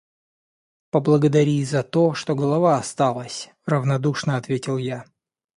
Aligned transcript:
—Поблагодари 0.91 1.55
и 1.61 1.65
за 1.65 1.83
то, 1.83 2.15
что 2.15 2.33
голова 2.35 2.79
осталась,— 2.79 3.49
равнодушно 3.67 4.35
ответил 4.35 4.77
я. 4.79 5.05